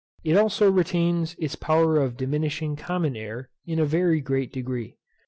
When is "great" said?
4.19-4.51